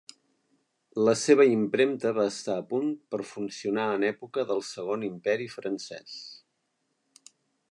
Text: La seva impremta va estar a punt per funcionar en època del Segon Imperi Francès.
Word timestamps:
La 1.07 1.13
seva 1.23 1.45
impremta 1.55 2.13
va 2.21 2.25
estar 2.31 2.55
a 2.61 2.65
punt 2.73 2.89
per 3.15 3.21
funcionar 3.35 3.87
en 3.99 4.09
època 4.11 4.49
del 4.53 4.67
Segon 4.73 5.09
Imperi 5.13 5.49
Francès. 5.61 6.21